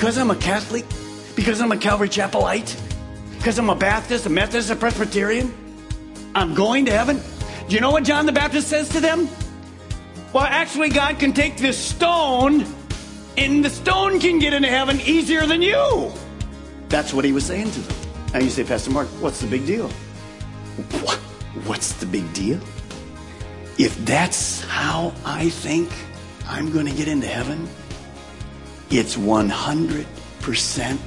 [0.00, 0.86] Because I'm a Catholic?
[1.36, 2.74] Because I'm a Calvary Chapelite?
[3.36, 5.52] Because I'm a Baptist, a Methodist, a Presbyterian?
[6.34, 7.20] I'm going to heaven?
[7.68, 9.28] Do you know what John the Baptist says to them?
[10.32, 12.64] Well, actually, God can take this stone,
[13.36, 16.10] and the stone can get into heaven easier than you.
[16.88, 17.96] That's what he was saying to them.
[18.32, 19.88] Now you say, Pastor Mark, what's the big deal?
[21.02, 21.18] What?
[21.66, 22.58] What's the big deal?
[23.76, 25.90] If that's how I think
[26.46, 27.68] I'm going to get into heaven,
[28.90, 30.98] it's 100%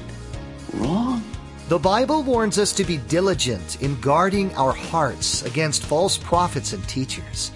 [0.75, 1.21] wrong.
[1.67, 6.87] The Bible warns us to be diligent in guarding our hearts against false prophets and
[6.87, 7.49] teachers.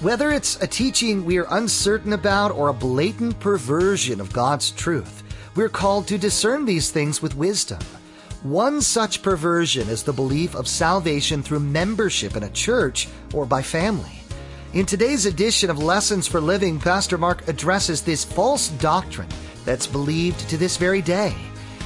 [0.00, 5.22] Whether it's a teaching we are uncertain about or a blatant perversion of God's truth,
[5.54, 7.80] we're called to discern these things with wisdom.
[8.42, 13.62] One such perversion is the belief of salvation through membership in a church or by
[13.62, 14.20] family.
[14.72, 19.28] In today's edition of Lessons for Living, Pastor Mark addresses this false doctrine
[19.70, 21.32] that's believed to this very day.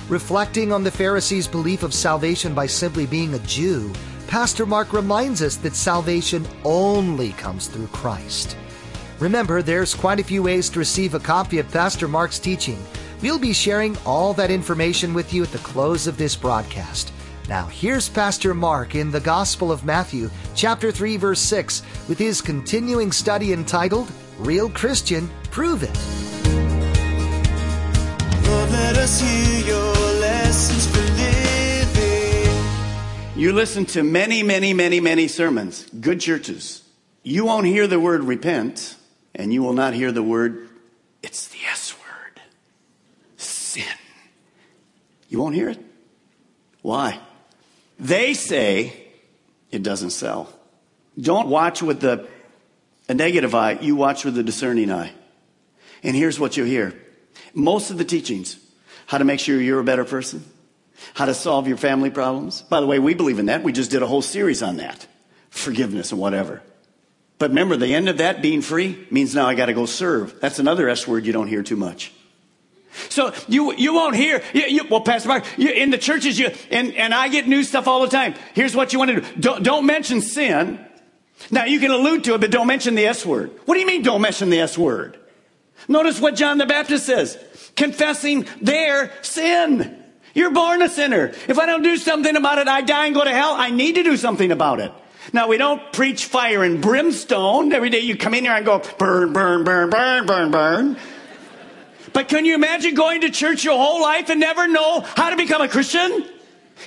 [0.08, 3.92] Reflecting on the Pharisees' belief of salvation by simply being a Jew,
[4.26, 8.56] Pastor Mark reminds us that salvation only comes through Christ.
[9.18, 12.82] Remember, there's quite a few ways to receive a copy of Pastor Mark's teaching.
[13.20, 17.12] We'll be sharing all that information with you at the close of this broadcast.
[17.50, 22.40] Now, here's Pastor Mark in the Gospel of Matthew, chapter 3, verse 6, with his
[22.40, 26.43] continuing study entitled Real Christian, Prove It.
[29.04, 32.56] Us hear your lessons for living.
[33.38, 36.82] You listen to many, many, many, many sermons, good churches.
[37.22, 38.96] You won't hear the word repent,
[39.34, 40.70] and you will not hear the word,
[41.22, 42.40] it's the S word,
[43.36, 43.84] sin.
[45.28, 45.84] You won't hear it.
[46.80, 47.20] Why?
[48.00, 49.04] They say
[49.70, 50.50] it doesn't sell.
[51.20, 52.26] Don't watch with the
[53.10, 55.12] a negative eye, you watch with the discerning eye.
[56.02, 56.98] And here's what you hear.
[57.52, 58.63] Most of the teachings,
[59.06, 60.44] how to make sure you're a better person,
[61.14, 62.62] how to solve your family problems.
[62.62, 63.62] By the way, we believe in that.
[63.62, 65.06] We just did a whole series on that.
[65.50, 66.62] Forgiveness and whatever.
[67.38, 70.40] But remember, the end of that being free means now I got to go serve.
[70.40, 72.12] That's another S word you don't hear too much.
[73.08, 74.40] So you you won't hear.
[74.52, 77.64] You, you, well, Pastor Mark, you, in the churches, you and and I get new
[77.64, 78.34] stuff all the time.
[78.54, 80.78] Here's what you want to do: don't, don't mention sin.
[81.50, 83.50] Now you can allude to it, but don't mention the S word.
[83.64, 84.02] What do you mean?
[84.02, 85.18] Don't mention the S word?
[85.88, 87.36] Notice what John the Baptist says:
[87.76, 90.02] confessing their sin.
[90.34, 91.32] You're born a sinner.
[91.48, 93.54] If I don't do something about it, I die and go to hell.
[93.56, 94.92] I need to do something about it.
[95.32, 97.72] Now we don't preach fire and brimstone.
[97.72, 100.96] Every day you come in here and go burn, burn, burn, burn, burn, burn.
[102.12, 105.36] But can you imagine going to church your whole life and never know how to
[105.36, 106.28] become a Christian?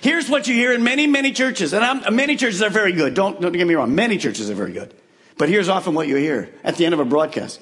[0.02, 3.14] Here's what you hear in many, many churches, and I'm, many churches are very good.
[3.14, 3.96] Don't, don't get me wrong.
[3.96, 4.94] Many churches are very good.
[5.38, 7.62] But here's often what you hear at the end of a broadcast.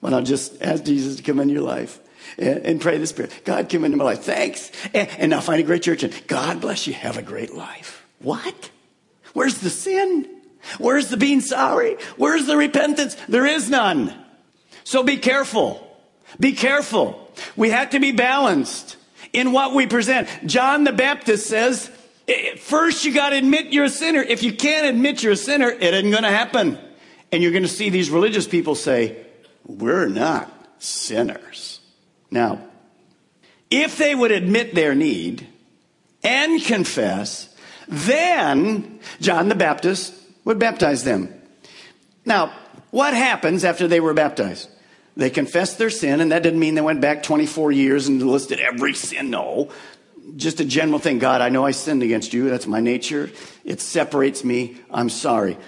[0.00, 2.00] Well, now just ask Jesus to come into your life
[2.36, 3.28] and, and pray this prayer.
[3.44, 4.22] God, come into my life.
[4.22, 4.70] Thanks.
[4.92, 6.94] And, and now find a great church and God bless you.
[6.94, 8.06] Have a great life.
[8.20, 8.70] What?
[9.32, 10.28] Where's the sin?
[10.78, 11.96] Where's the being sorry?
[12.16, 13.16] Where's the repentance?
[13.28, 14.12] There is none.
[14.84, 15.84] So be careful.
[16.38, 17.32] Be careful.
[17.56, 18.96] We have to be balanced
[19.32, 20.28] in what we present.
[20.46, 21.90] John the Baptist says,
[22.58, 24.20] first you got to admit you're a sinner.
[24.20, 26.78] If you can't admit you're a sinner, it isn't going to happen.
[27.30, 29.24] And you're going to see these religious people say,
[29.66, 31.77] we're not sinners.
[32.30, 32.60] Now,
[33.70, 35.46] if they would admit their need
[36.22, 37.54] and confess,
[37.88, 40.14] then John the Baptist
[40.44, 41.32] would baptize them.
[42.24, 42.52] Now,
[42.90, 44.68] what happens after they were baptized?
[45.16, 48.60] They confessed their sin, and that didn't mean they went back 24 years and listed
[48.60, 49.30] every sin.
[49.30, 49.70] No.
[50.36, 51.18] Just a general thing.
[51.18, 52.48] God, I know I sinned against you.
[52.48, 53.30] That's my nature.
[53.64, 54.76] It separates me.
[54.90, 55.58] I'm sorry.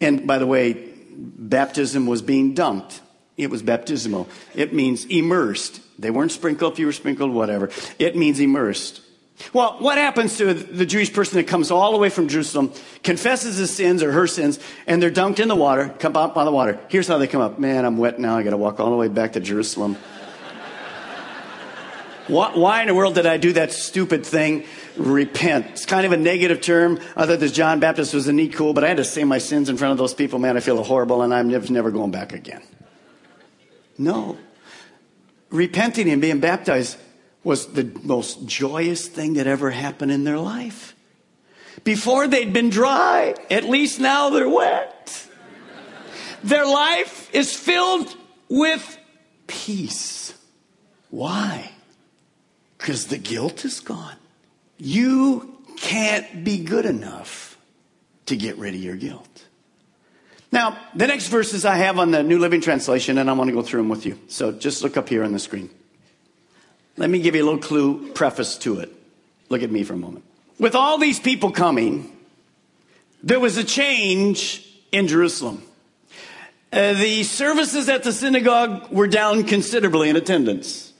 [0.00, 3.00] And by the way, baptism was being dunked.
[3.42, 4.28] It was baptismal.
[4.54, 5.80] It means immersed.
[5.98, 7.70] They weren't sprinkled if you were sprinkled, whatever.
[7.98, 9.02] It means immersed.
[9.52, 12.72] Well, what happens to the Jewish person that comes all the way from Jerusalem,
[13.02, 16.44] confesses his sins or her sins, and they're dunked in the water, come up by
[16.44, 16.78] the water?
[16.88, 17.58] Here's how they come up.
[17.58, 18.36] Man, I'm wet now.
[18.36, 19.94] I got to walk all the way back to Jerusalem.
[22.28, 24.64] Why, in the world did I do that stupid thing?
[24.96, 25.66] Repent.
[25.70, 27.00] It's kind of a negative term.
[27.16, 29.38] I thought this John Baptist was a neat cool, but I had to say my
[29.38, 30.38] sins in front of those people.
[30.38, 32.62] Man, I feel horrible, and I'm never going back again.
[34.00, 34.38] No.
[35.50, 36.96] Repenting and being baptized
[37.44, 40.96] was the most joyous thing that ever happened in their life.
[41.84, 45.26] Before they'd been dry, at least now they're wet.
[46.42, 48.14] Their life is filled
[48.48, 48.98] with
[49.46, 50.32] peace.
[51.10, 51.70] Why?
[52.78, 54.16] Because the guilt is gone.
[54.78, 57.58] You can't be good enough
[58.26, 59.29] to get rid of your guilt.
[60.52, 63.54] Now, the next verses I have on the New Living Translation, and I want to
[63.54, 64.18] go through them with you.
[64.28, 65.70] So just look up here on the screen.
[66.96, 68.92] Let me give you a little clue preface to it.
[69.48, 70.24] Look at me for a moment.
[70.58, 72.14] With all these people coming,
[73.22, 75.62] there was a change in Jerusalem.
[76.72, 80.92] Uh, the services at the synagogue were down considerably in attendance.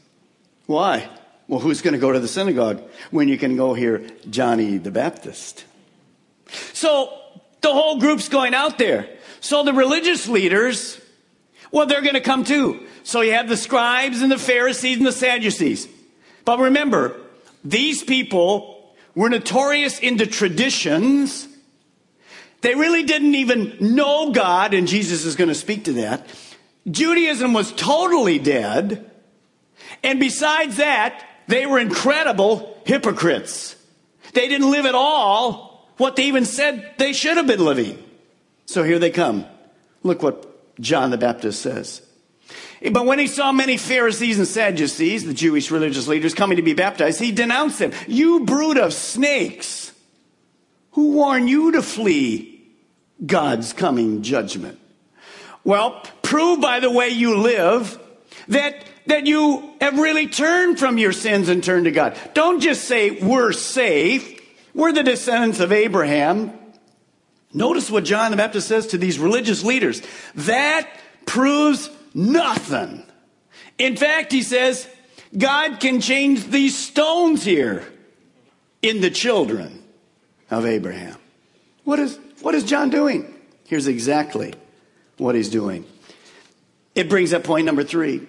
[0.66, 1.08] Why?
[1.48, 4.90] Well, who's going to go to the synagogue when you can go hear Johnny the
[4.90, 5.64] Baptist?
[6.72, 7.12] So
[7.60, 9.08] the whole group's going out there.
[9.40, 11.00] So the religious leaders,
[11.72, 12.86] well, they're going to come too.
[13.02, 15.88] So you have the scribes and the Pharisees and the Sadducees.
[16.44, 17.20] But remember,
[17.64, 21.48] these people were notorious in the traditions
[22.60, 26.26] they really didn't even know God, and Jesus is going to speak to that.
[26.90, 29.10] Judaism was totally dead.
[30.02, 33.76] And besides that, they were incredible hypocrites.
[34.34, 38.02] They didn't live at all what they even said they should have been living.
[38.70, 39.46] So here they come.
[40.04, 40.46] Look what
[40.80, 42.02] John the Baptist says.
[42.80, 46.62] Eh, but when he saw many Pharisees and Sadducees, the Jewish religious leaders, coming to
[46.62, 47.90] be baptized, he denounced them.
[48.06, 49.90] You brood of snakes!
[50.92, 52.62] Who warned you to flee
[53.26, 54.78] God's coming judgment?
[55.64, 57.98] Well, prove by the way you live
[58.46, 62.16] that, that you have really turned from your sins and turned to God.
[62.34, 64.40] Don't just say, we're safe.
[64.74, 66.59] We're the descendants of Abraham.
[67.52, 70.02] Notice what John the Baptist says to these religious leaders.
[70.34, 70.88] That
[71.26, 73.04] proves nothing.
[73.78, 74.88] In fact, he says,
[75.36, 77.86] God can change these stones here
[78.82, 79.82] in the children
[80.50, 81.16] of Abraham.
[81.84, 83.34] What is, what is John doing?
[83.66, 84.54] Here's exactly
[85.16, 85.84] what he's doing.
[86.94, 88.26] It brings up point number three.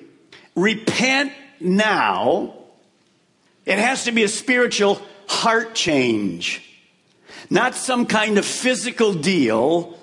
[0.56, 2.56] Repent now.
[3.66, 6.62] It has to be a spiritual heart change,
[7.50, 9.98] not some kind of physical deal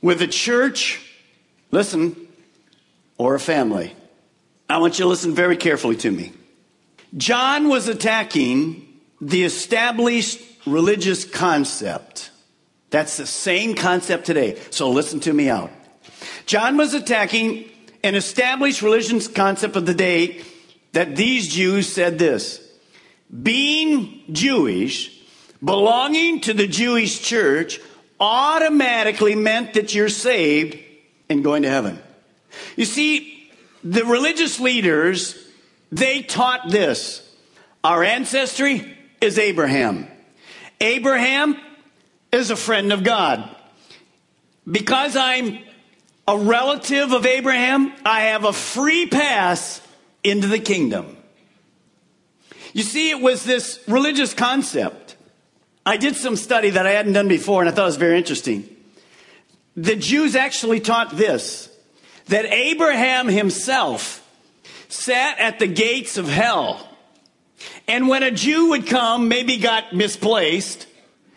[0.00, 1.00] with a church,
[1.70, 2.16] listen,
[3.18, 3.94] or a family.
[4.68, 6.32] I want you to listen very carefully to me.
[7.16, 8.86] John was attacking
[9.20, 12.30] the established religious concept.
[12.90, 14.60] That's the same concept today.
[14.70, 15.70] So listen to me out.
[16.46, 17.70] John was attacking
[18.02, 20.42] an established religious concept of the day
[20.92, 22.60] that these Jews said this.
[23.42, 25.15] Being Jewish,
[25.62, 27.80] belonging to the Jewish church
[28.18, 30.78] automatically meant that you're saved
[31.28, 31.98] and going to heaven.
[32.76, 33.50] You see,
[33.84, 35.36] the religious leaders,
[35.92, 37.22] they taught this.
[37.84, 40.08] Our ancestry is Abraham.
[40.80, 41.56] Abraham
[42.32, 43.48] is a friend of God.
[44.70, 45.58] Because I'm
[46.26, 49.80] a relative of Abraham, I have a free pass
[50.24, 51.16] into the kingdom.
[52.72, 55.05] You see, it was this religious concept.
[55.86, 58.18] I did some study that I hadn't done before, and I thought it was very
[58.18, 58.68] interesting.
[59.76, 61.70] The Jews actually taught this
[62.26, 64.20] that Abraham himself
[64.88, 66.88] sat at the gates of hell.
[67.86, 70.88] And when a Jew would come, maybe got misplaced,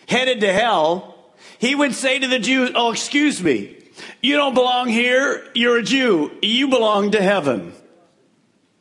[0.07, 1.15] headed to hell,
[1.59, 3.77] he would say to the Jews, Oh, excuse me,
[4.19, 5.47] you don't belong here.
[5.53, 6.31] You're a Jew.
[6.41, 7.73] You belong to heaven.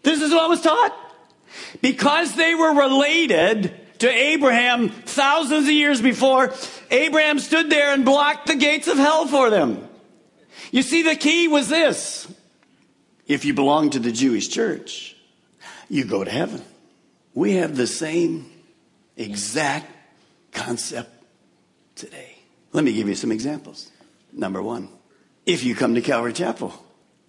[0.03, 0.97] This is what was taught.
[1.83, 6.55] Because they were related to Abraham thousands of years before,
[6.90, 9.87] Abraham stood there and blocked the gates of hell for them.
[10.71, 12.33] You see, the key was this.
[13.26, 15.17] If you belong to the Jewish church,
[15.88, 16.62] you go to heaven.
[17.35, 18.50] We have the same
[19.17, 19.90] exact
[20.52, 21.11] concept
[21.95, 22.37] today.
[22.73, 23.90] Let me give you some examples.
[24.33, 24.88] Number one,
[25.47, 26.73] if you come to Calvary Chapel,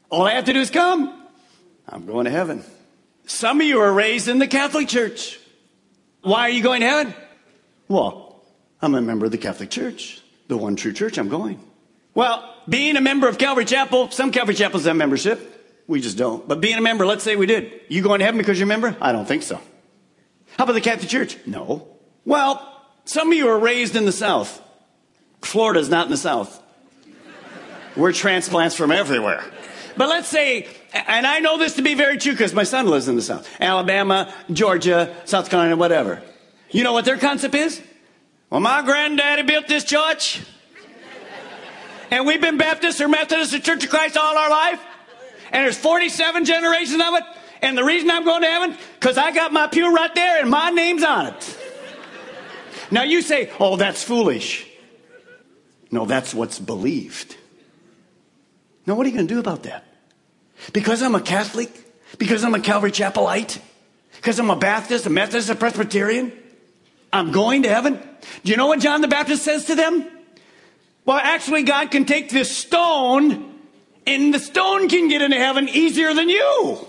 [0.09, 1.27] all I have to do is come.
[1.88, 2.63] I'm going to heaven.
[3.25, 5.39] Some of you are raised in the Catholic Church.
[6.21, 7.13] Why are you going to heaven?
[7.88, 8.43] Well,
[8.81, 11.17] I'm a member of the Catholic Church, the one true church.
[11.17, 11.59] I'm going.
[12.13, 15.83] Well, being a member of Calvary Chapel, some Calvary Chapels have membership.
[15.88, 16.47] We just don't.
[16.47, 17.81] But being a member, let's say we did.
[17.88, 18.95] You going to heaven because you're a member?
[19.01, 19.59] I don't think so.
[20.57, 21.38] How about the Catholic Church?
[21.45, 21.88] No.
[22.25, 24.61] Well, some of you are raised in the South.
[25.41, 26.61] Florida's not in the South.
[27.95, 29.43] We're transplants from everywhere.
[29.99, 33.09] But let's say, and I know this to be very true because my son lives
[33.09, 36.21] in the South, Alabama, Georgia, South Carolina, whatever.
[36.71, 37.81] You know what their concept is?
[38.49, 40.41] Well, my granddaddy built this church.
[42.11, 44.81] And we've been Baptist or Methodist or Church of Christ all our life.
[45.51, 47.23] And there's 47 generations of it.
[47.61, 50.49] And the reason I'm going to heaven, because I got my pew right there and
[50.49, 51.57] my name's on it.
[52.89, 54.65] Now you say, oh, that's foolish.
[55.91, 57.35] No, that's what's believed.
[58.85, 59.87] Now, what are you going to do about that?
[60.73, 61.69] Because I'm a Catholic?
[62.17, 63.59] Because I'm a Calvary Chapelite?
[64.15, 66.33] Because I'm a Baptist, a Methodist, a Presbyterian?
[67.11, 67.99] I'm going to heaven?
[68.43, 70.05] Do you know what John the Baptist says to them?
[71.05, 73.55] Well, actually, God can take this stone
[74.05, 76.87] and the stone can get into heaven easier than you.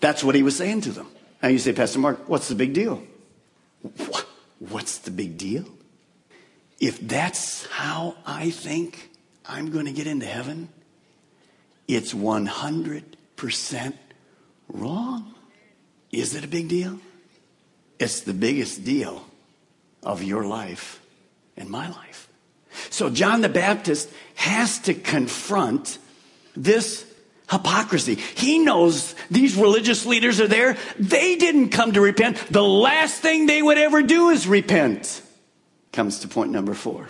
[0.00, 1.06] That's what he was saying to them.
[1.42, 3.02] Now you say, Pastor Mark, what's the big deal?
[4.58, 5.64] What's the big deal?
[6.80, 9.10] If that's how I think
[9.46, 10.68] I'm going to get into heaven,
[11.86, 13.94] it's 100%
[14.68, 15.34] wrong.
[16.10, 16.98] Is it a big deal?
[17.98, 19.24] It's the biggest deal
[20.02, 21.00] of your life
[21.56, 22.28] and my life.
[22.90, 25.98] So John the Baptist has to confront
[26.56, 27.04] this
[27.50, 28.16] hypocrisy.
[28.16, 30.76] He knows these religious leaders are there.
[30.98, 32.36] They didn't come to repent.
[32.50, 35.22] The last thing they would ever do is repent.
[35.92, 37.08] Comes to point number four.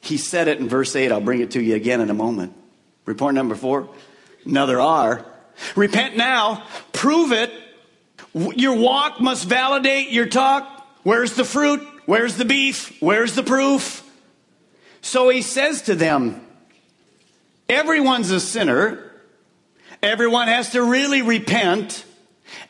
[0.00, 1.12] He said it in verse 8.
[1.12, 2.54] I'll bring it to you again in a moment.
[3.04, 3.88] Report number four.
[4.44, 5.24] Another R.
[5.76, 6.64] Repent now.
[6.92, 7.52] Prove it.
[8.34, 10.86] Your walk must validate your talk.
[11.02, 11.86] Where's the fruit?
[12.06, 12.96] Where's the beef?
[13.00, 14.08] Where's the proof?
[15.02, 16.46] So he says to them,
[17.68, 19.10] Everyone's a sinner.
[20.02, 22.04] Everyone has to really repent.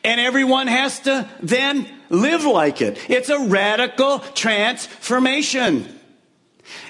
[0.03, 2.97] And everyone has to then live like it.
[3.09, 5.99] It's a radical transformation.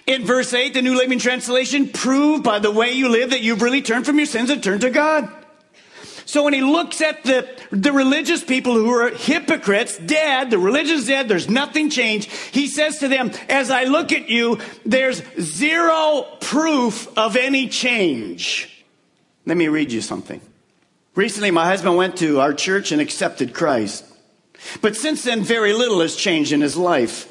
[0.06, 3.62] In verse 8, the New Living Translation, prove by the way you live that you've
[3.62, 5.32] really turned from your sins and turned to God.
[6.26, 11.06] So when he looks at the, the religious people who are hypocrites, dead, the religion's
[11.06, 16.26] dead, there's nothing changed, he says to them, as I look at you, there's zero
[16.40, 18.86] proof of any change.
[19.46, 20.42] Let me read you something.
[21.16, 24.06] Recently, my husband went to our church and accepted Christ.
[24.82, 27.30] But since then, very little has changed in his life.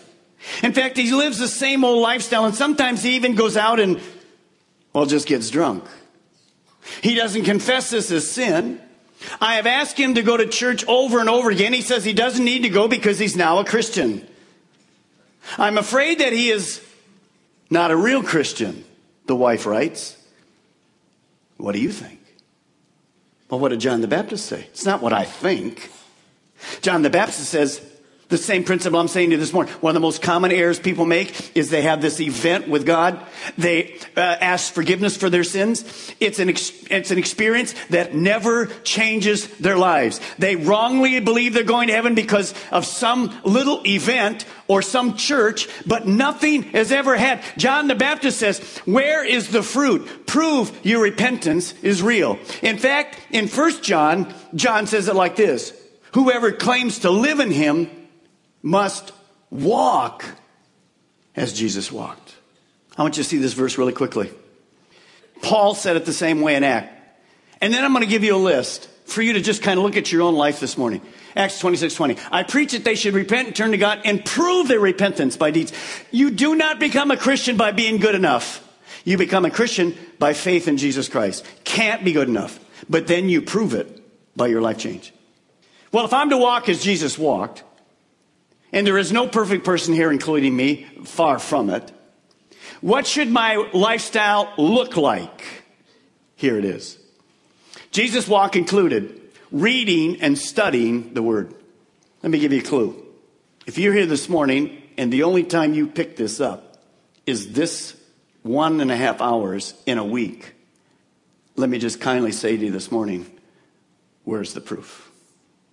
[0.63, 4.01] In fact, he lives the same old lifestyle, and sometimes he even goes out and,
[4.93, 5.85] well, just gets drunk.
[7.01, 8.81] He doesn't confess this as sin.
[9.41, 11.73] I have asked him to go to church over and over again.
[11.73, 14.27] He says he doesn't need to go because he's now a Christian.
[15.59, 16.85] I'm afraid that he is
[17.71, 18.85] not a real Christian,
[19.27, 20.17] the wife writes.
[21.57, 22.19] What do you think?
[23.49, 24.67] Well, what did John the Baptist say?
[24.71, 25.91] It's not what I think.
[26.81, 27.81] John the Baptist says,
[28.33, 29.73] the same principle I'm saying to you this morning.
[29.75, 33.21] One of the most common errors people make is they have this event with God.
[33.59, 35.85] They uh, ask forgiveness for their sins.
[36.19, 40.19] It's an, ex- it's an experience that never changes their lives.
[40.39, 45.69] They wrongly believe they're going to heaven because of some little event or some church,
[45.87, 47.43] but nothing has ever had.
[47.59, 50.27] John the Baptist says, where is the fruit?
[50.27, 52.39] Prove your repentance is real.
[52.63, 55.79] In fact, in First John, John says it like this.
[56.15, 57.91] Whoever claims to live in him
[58.63, 59.13] must
[59.51, 60.25] walk
[61.37, 62.35] as Jesus walked.
[62.97, 64.31] I want you to see this verse really quickly.
[65.43, 66.99] Paul said it the same way in Act.
[67.61, 69.85] And then I'm going to give you a list for you to just kind of
[69.85, 71.03] look at your own life this morning.
[71.35, 72.17] Acts 26, 20.
[72.31, 75.51] I preach that they should repent and turn to God and prove their repentance by
[75.51, 75.73] deeds.
[76.11, 78.67] You do not become a Christian by being good enough.
[79.05, 81.47] You become a Christian by faith in Jesus Christ.
[81.65, 82.61] Can't be good enough.
[82.89, 84.03] But then you prove it
[84.37, 85.13] by your life change.
[85.91, 87.65] Well, if I'm to walk as Jesus walked,
[88.73, 91.93] and there is no perfect person here, including me, far from it.
[92.81, 95.45] What should my lifestyle look like?
[96.35, 96.99] Here it is.
[97.93, 99.21] Jesus' walk included
[99.53, 101.55] reading and studying the Word.
[102.23, 103.01] Let me give you a clue.
[103.67, 106.79] If you're here this morning and the only time you pick this up
[107.27, 107.97] is this
[108.43, 110.55] one and a half hours in a week,
[111.55, 113.31] let me just kindly say to you this morning,
[114.25, 115.11] where's the proof?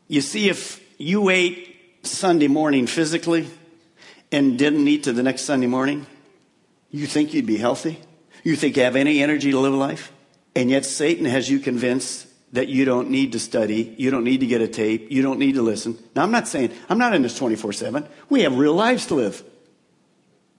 [0.07, 1.68] You see, if you ate
[2.03, 3.47] Sunday morning physically
[4.31, 6.05] and didn't eat to the next Sunday morning,
[6.89, 7.99] you think you'd be healthy?
[8.43, 10.11] You think you have any energy to live life?
[10.55, 14.39] And yet Satan has you convinced that you don't need to study, you don't need
[14.39, 15.97] to get a tape, you don't need to listen.
[16.15, 18.07] Now, I'm not saying, I'm not in this 24 7.
[18.29, 19.43] We have real lives to live.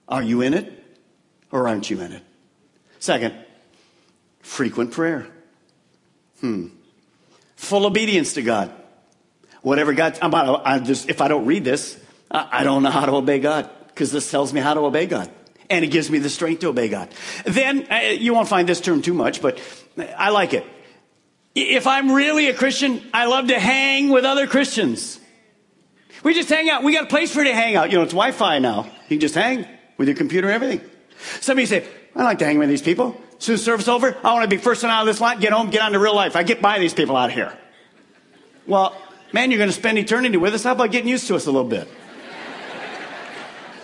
[0.07, 0.71] Are you in it
[1.51, 2.23] or aren't you in it?
[2.99, 3.35] Second,
[4.39, 5.27] frequent prayer.
[6.39, 6.67] Hmm.
[7.55, 8.71] Full obedience to God.
[9.61, 11.99] Whatever God, I'm about, I just, if I don't read this,
[12.31, 15.29] I don't know how to obey God because this tells me how to obey God.
[15.69, 17.09] And it gives me the strength to obey God.
[17.45, 19.59] Then, uh, you won't find this term too much, but
[20.17, 20.65] I like it.
[21.53, 25.19] If I'm really a Christian, I love to hang with other Christians.
[26.23, 26.83] We just hang out.
[26.83, 27.91] We got a place for you to hang out.
[27.91, 28.83] You know, it's Wi Fi now.
[28.83, 30.89] You can just hang with your computer and everything.
[31.41, 33.19] Some of you say, I like to hang with these people.
[33.39, 35.51] Soon as service over, I want to be first one out of this line, get
[35.51, 36.35] home, get on to real life.
[36.35, 37.57] I get by these people out here.
[38.67, 38.95] Well,
[39.33, 40.63] man, you're going to spend eternity with us.
[40.63, 41.87] How about getting used to us a little bit?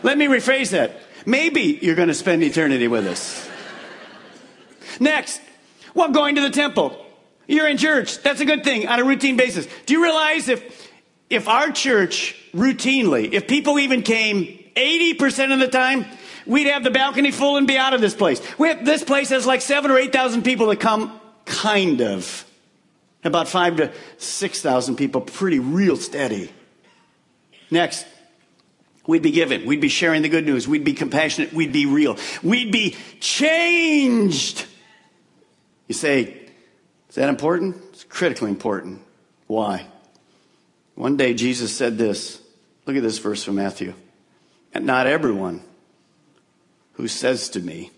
[0.03, 1.01] Let me rephrase that.
[1.25, 3.49] Maybe you're going to spend eternity with us.
[4.99, 5.41] Next,
[5.93, 7.05] well, going to the temple.
[7.47, 8.21] You're in church.
[8.21, 9.67] That's a good thing on a routine basis.
[9.85, 10.91] Do you realize if,
[11.29, 16.05] if our church routinely, if people even came 80% of the time,
[16.45, 18.39] we'd have the balcony full and be out of this place.
[18.39, 22.45] Have, this place has like seven or 8,000 people that come kind of.
[23.27, 26.49] About five to 6,000 people, pretty real steady.
[27.69, 28.05] Next,
[29.05, 29.65] we'd be given.
[29.65, 30.65] We'd be sharing the good news.
[30.65, 31.51] We'd be compassionate.
[31.51, 32.17] We'd be real.
[32.41, 34.65] We'd be changed.
[35.87, 36.37] You say,
[37.09, 37.75] is that important?
[37.89, 39.01] It's critically important.
[39.47, 39.87] Why?
[40.95, 42.41] One day Jesus said this.
[42.85, 43.93] Look at this verse from Matthew.
[44.73, 45.63] And not everyone
[46.93, 47.91] who says to me,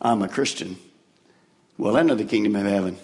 [0.00, 0.76] I'm a Christian,
[1.78, 2.98] will enter the kingdom of heaven.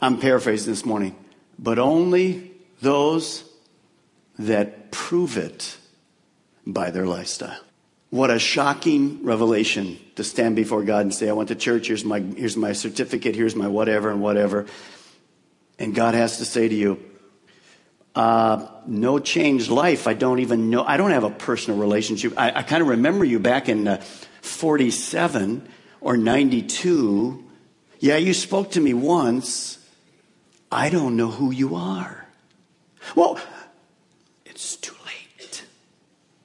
[0.00, 1.16] I'm paraphrasing this morning,
[1.58, 3.44] but only those
[4.38, 5.78] that prove it
[6.66, 7.58] by their lifestyle.
[8.10, 12.04] What a shocking revelation to stand before God and say, I went to church, here's
[12.04, 14.66] my, here's my certificate, here's my whatever and whatever.
[15.78, 17.02] And God has to say to you,
[18.14, 20.06] uh, no changed life.
[20.06, 20.82] I don't even know.
[20.84, 22.32] I don't have a personal relationship.
[22.38, 24.02] I, I kind of remember you back in uh,
[24.40, 25.68] 47
[26.00, 27.44] or 92.
[27.98, 29.75] Yeah, you spoke to me once.
[30.76, 32.26] I don't know who you are.
[33.14, 33.40] Well,
[34.44, 35.64] it's too late.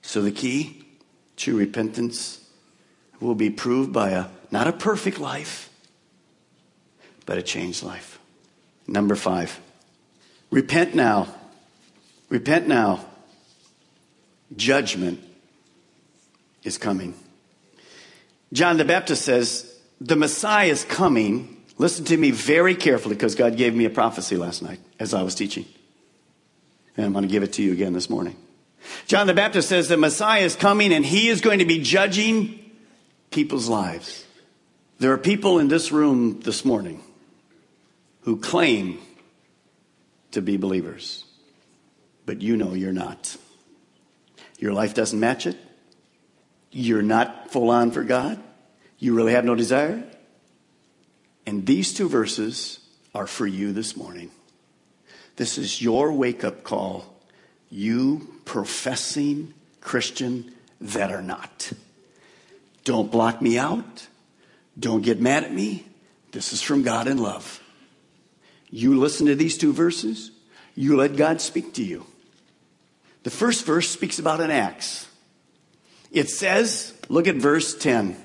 [0.01, 0.85] So the key
[1.35, 2.39] to repentance
[3.19, 5.69] will be proved by a not a perfect life,
[7.25, 8.19] but a changed life.
[8.88, 9.59] Number five,
[10.50, 11.27] repent now.
[12.29, 13.05] Repent now.
[14.55, 15.19] Judgment
[16.63, 17.15] is coming.
[18.53, 21.60] John the Baptist says, The Messiah is coming.
[21.81, 25.24] Listen to me very carefully because God gave me a prophecy last night as I
[25.24, 25.65] was teaching.
[26.96, 28.35] And I'm going to give it to you again this morning.
[29.07, 32.72] John the Baptist says the Messiah is coming and he is going to be judging
[33.31, 34.24] people's lives.
[35.00, 37.01] There are people in this room this morning
[38.25, 39.00] who claim
[40.33, 41.25] to be believers,
[42.27, 43.35] but you know you're not.
[44.59, 45.57] Your life doesn't match it.
[46.70, 48.39] You're not full on for God.
[49.00, 50.10] You really have no desire.
[51.45, 52.79] And these two verses
[53.13, 54.31] are for you this morning.
[55.35, 57.11] This is your wake up call
[57.69, 61.71] you professing Christian that are not.
[62.83, 64.07] Don't block me out.
[64.77, 65.85] Don't get mad at me.
[66.31, 67.61] This is from God in love.
[68.69, 70.31] You listen to these two verses,
[70.75, 72.05] you let God speak to you.
[73.23, 75.07] The first verse speaks about an axe.
[76.11, 78.17] It says, look at verse 10.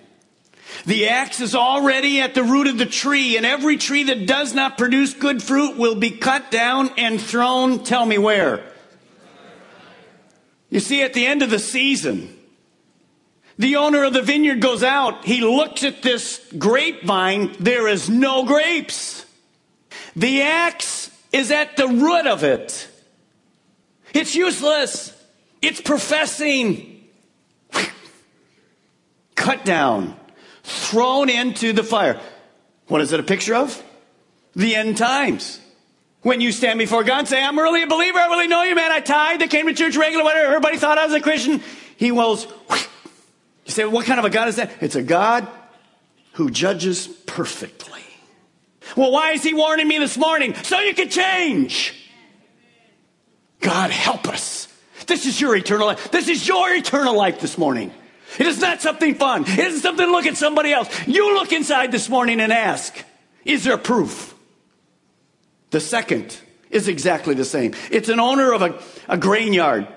[0.85, 4.55] The axe is already at the root of the tree, and every tree that does
[4.55, 8.65] not produce good fruit will be cut down and thrown, tell me where?
[10.71, 12.37] You see, at the end of the season,
[13.59, 15.25] the owner of the vineyard goes out.
[15.25, 17.57] He looks at this grapevine.
[17.59, 19.25] There is no grapes.
[20.15, 22.89] The axe is at the root of it.
[24.13, 25.13] It's useless.
[25.63, 27.09] It's professing.
[29.35, 30.17] Cut down.
[30.67, 32.21] Thrown into the fire.
[32.89, 33.81] What is it a picture of?
[34.57, 35.61] The end times
[36.23, 38.75] when you stand before God and say, I'm really a believer, I really know you,
[38.75, 38.91] man.
[38.91, 40.49] I tithe, I came to church regular, whatever.
[40.49, 41.63] Everybody thought I was a Christian.
[41.97, 42.49] He wills.
[43.65, 44.73] You say, what kind of a God is that?
[44.81, 45.47] It's a God
[46.33, 48.03] who judges perfectly.
[48.97, 50.55] Well, why is he warning me this morning?
[50.55, 51.95] So you can change.
[53.61, 54.67] God help us.
[55.07, 56.11] This is your eternal life.
[56.11, 57.93] This is your eternal life this morning.
[58.39, 59.43] It is not something fun.
[59.43, 60.89] It isn't something to look at somebody else.
[61.07, 62.97] You look inside this morning and ask,
[63.45, 64.35] is there proof?
[65.71, 66.37] The second
[66.71, 67.75] is exactly the same.
[67.91, 69.89] It's an owner of a, a grain yard.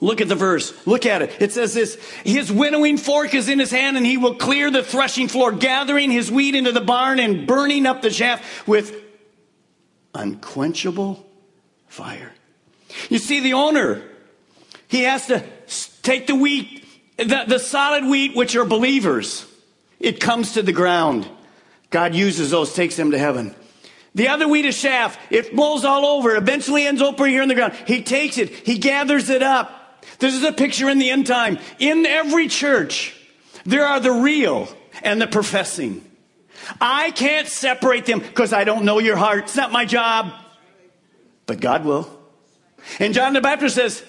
[0.00, 0.72] Look at the verse.
[0.86, 1.36] Look at it.
[1.40, 4.82] It says this His winnowing fork is in his hand, and he will clear the
[4.82, 8.94] threshing floor, gathering his wheat into the barn and burning up the chaff with
[10.14, 11.26] unquenchable
[11.88, 12.32] fire.
[13.10, 14.02] You see, the owner,
[14.86, 15.44] he has to
[16.02, 16.77] take the wheat,
[17.18, 19.44] the, the solid wheat, which are believers.
[20.00, 21.28] It comes to the ground.
[21.90, 23.54] God uses those, takes them to heaven.
[24.14, 25.18] The other wheat is chaff.
[25.30, 26.34] It blows all over.
[26.36, 27.74] Eventually ends up right here in the ground.
[27.86, 28.50] He takes it.
[28.50, 30.04] He gathers it up.
[30.18, 31.58] This is a picture in the end time.
[31.78, 33.14] In every church,
[33.64, 34.68] there are the real
[35.02, 36.04] and the professing.
[36.80, 39.44] I can't separate them because I don't know your heart.
[39.44, 40.32] It's not my job.
[41.46, 42.08] But God will.
[42.98, 44.02] And John the Baptist says,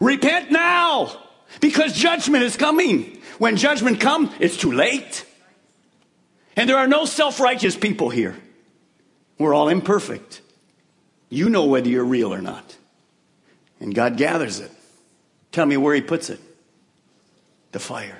[0.00, 1.23] repent now
[1.60, 3.20] because judgment is coming.
[3.38, 5.24] When judgment comes, it's too late.
[6.56, 8.36] And there are no self-righteous people here.
[9.38, 10.40] We're all imperfect.
[11.28, 12.76] You know whether you're real or not.
[13.80, 14.70] And God gathers it.
[15.50, 16.40] Tell me where he puts it.
[17.72, 18.18] The fire.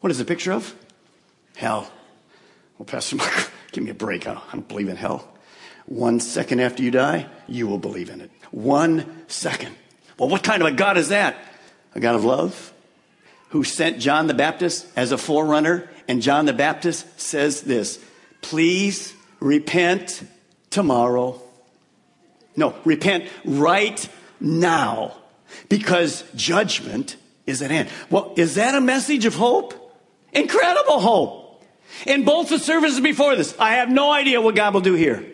[0.00, 0.74] What is the picture of?
[1.54, 1.90] Hell.
[2.76, 4.26] Well, Pastor Mark, give me a break.
[4.26, 5.28] I don't, I don't believe in hell.
[5.86, 8.30] One second after you die, you will believe in it.
[8.50, 9.74] One second.
[10.18, 11.36] Well, what kind of a God is that?
[11.94, 12.72] A God of love
[13.50, 15.88] who sent John the Baptist as a forerunner.
[16.08, 17.98] And John the Baptist says this
[18.42, 20.22] Please repent
[20.70, 21.40] tomorrow.
[22.56, 24.08] No, repent right
[24.40, 25.16] now
[25.68, 27.88] because judgment is at hand.
[28.10, 29.74] Well, is that a message of hope?
[30.32, 31.64] Incredible hope.
[32.06, 35.24] In both the services before this, I have no idea what God will do here.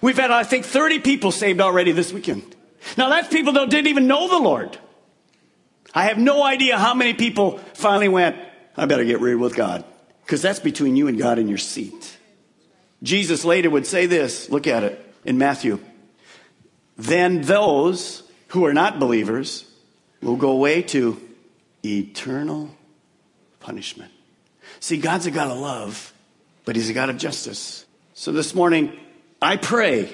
[0.00, 2.56] We've had, I think, 30 people saved already this weekend.
[2.96, 4.78] Now that's people that didn't even know the Lord.
[5.94, 8.36] I have no idea how many people finally went,
[8.76, 9.84] I better get real with God.
[10.24, 12.18] Because that's between you and God in your seat.
[13.02, 15.78] Jesus later would say this, look at it in Matthew.
[16.96, 19.64] Then those who are not believers
[20.20, 21.20] will go away to
[21.84, 22.70] eternal
[23.60, 24.12] punishment.
[24.80, 26.12] See, God's a God of love,
[26.64, 27.86] but He's a God of justice.
[28.14, 28.98] So this morning,
[29.40, 30.12] I pray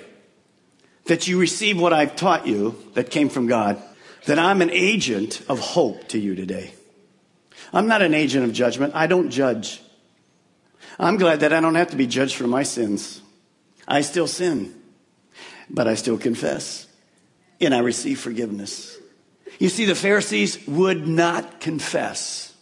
[1.07, 3.83] that you receive what I've taught you that came from God,
[4.27, 6.75] that I'm an agent of hope to you today.
[7.73, 8.95] I'm not an agent of judgment.
[8.95, 9.83] I don't judge.
[10.99, 13.21] I'm glad that I don't have to be judged for my sins.
[13.87, 14.75] I still sin,
[15.69, 16.87] but I still confess,
[17.61, 18.97] and I receive forgiveness.
[19.59, 22.55] You see, the Pharisees would not confess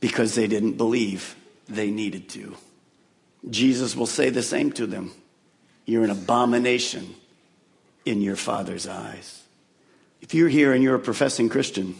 [0.00, 1.36] because they didn't believe
[1.68, 2.56] they needed to.
[3.48, 5.12] Jesus will say the same to them.
[5.84, 7.14] You're an abomination
[8.04, 9.42] in your Father's eyes.
[10.22, 11.96] If you're here and you're a professing Christian,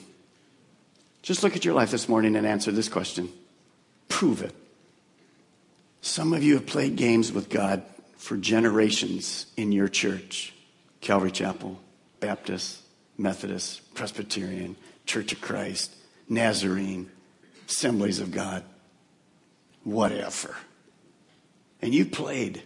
[1.22, 3.28] just look at your life this morning and answer this question.
[4.08, 4.54] Prove it.
[6.00, 7.82] Some of you have played games with God
[8.16, 10.54] for generations in your church
[11.00, 11.80] Calvary Chapel,
[12.20, 12.80] Baptist,
[13.18, 15.92] Methodist, Presbyterian, Church of Christ,
[16.28, 17.10] Nazarene,
[17.68, 18.62] Assemblies of God,
[19.82, 20.54] whatever.
[21.80, 22.62] And you played.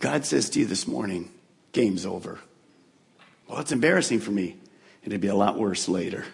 [0.00, 1.30] God says to you this morning,
[1.70, 2.40] game's over.
[3.54, 4.56] Well, it's embarrassing for me.
[5.04, 6.24] It'd be a lot worse later.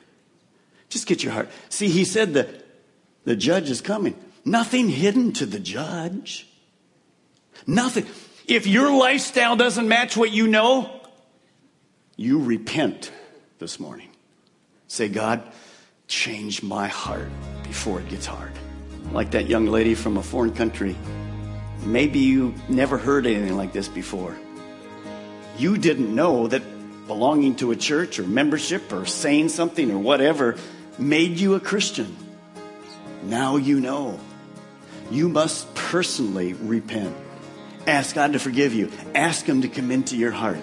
[0.88, 1.50] Just get your heart.
[1.68, 2.48] See, he said that
[3.24, 4.14] the judge is coming.
[4.42, 6.48] Nothing hidden to the judge.
[7.66, 8.06] Nothing.
[8.46, 10.98] If your lifestyle doesn't match what you know,
[12.16, 13.12] you repent
[13.58, 14.08] this morning.
[14.88, 15.42] Say, God,
[16.08, 17.28] change my heart
[17.64, 18.52] before it gets hard.
[19.12, 20.96] Like that young lady from a foreign country.
[21.84, 24.38] Maybe you never heard anything like this before.
[25.58, 26.62] You didn't know that
[27.10, 30.56] belonging to a church or membership or saying something or whatever
[30.96, 32.16] made you a Christian.
[33.24, 34.20] Now you know.
[35.10, 37.12] You must personally repent.
[37.88, 38.92] Ask God to forgive you.
[39.16, 40.60] Ask Him to come into your heart.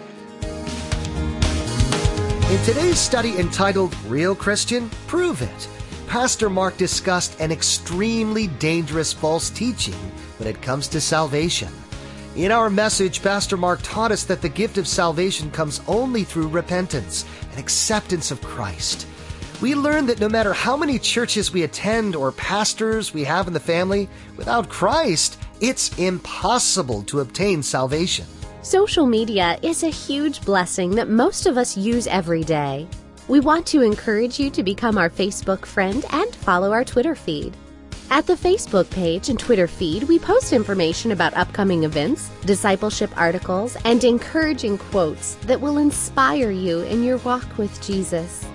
[2.49, 5.67] In today's study entitled Real Christian, Prove It,
[6.07, 9.99] Pastor Mark discussed an extremely dangerous false teaching
[10.37, 11.73] when it comes to salvation.
[12.37, 16.49] In our message, Pastor Mark taught us that the gift of salvation comes only through
[16.49, 19.07] repentance and acceptance of Christ.
[19.59, 23.53] We learned that no matter how many churches we attend or pastors we have in
[23.53, 28.27] the family, without Christ, it's impossible to obtain salvation.
[28.61, 32.87] Social media is a huge blessing that most of us use every day.
[33.27, 37.57] We want to encourage you to become our Facebook friend and follow our Twitter feed.
[38.09, 43.75] At the Facebook page and Twitter feed, we post information about upcoming events, discipleship articles,
[43.83, 48.45] and encouraging quotes that will inspire you in your walk with Jesus.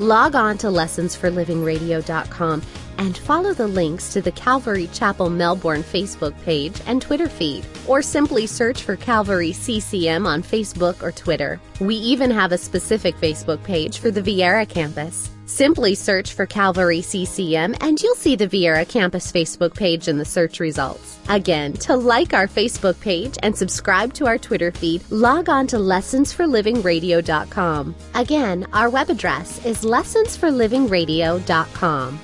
[0.00, 2.62] Log on to lessonsforlivingradio.com
[2.98, 8.02] and follow the links to the Calvary Chapel Melbourne Facebook page and Twitter feed, or
[8.02, 11.60] simply search for Calvary CCM on Facebook or Twitter.
[11.80, 15.30] We even have a specific Facebook page for the Viera campus.
[15.50, 20.24] Simply search for Calvary CCM and you'll see the Viera campus Facebook page in the
[20.24, 21.18] search results.
[21.28, 25.74] Again, to like our Facebook page and subscribe to our Twitter feed, log on to
[25.76, 27.96] lessonsforlivingradio.com.
[28.14, 32.20] Again, our web address is lessonsforlivingradio.com.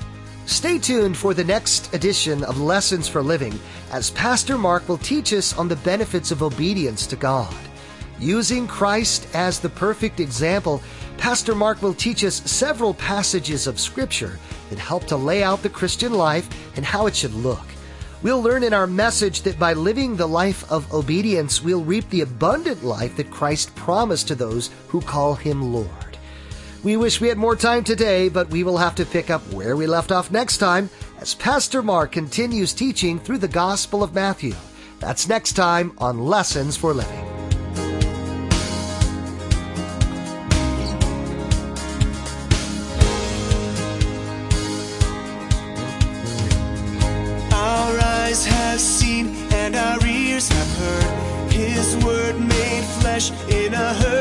[0.47, 3.59] Stay tuned for the next edition of Lessons for Living
[3.91, 7.53] as Pastor Mark will teach us on the benefits of obedience to God.
[8.21, 10.81] Using Christ as the perfect example,
[11.19, 14.39] Pastor Mark will teach us several passages of Scripture
[14.71, 17.65] that help to lay out the Christian life and how it should look.
[18.23, 22.23] We'll learn in our message that by living the life of obedience, we'll reap the
[22.23, 25.89] abundant life that Christ promised to those who call him Lord.
[26.83, 29.77] We wish we had more time today, but we will have to pick up where
[29.77, 34.55] we left off next time as Pastor Mark continues teaching through the Gospel of Matthew.
[35.01, 37.26] That's next time on Lessons for Living.
[53.19, 54.16] In a herd.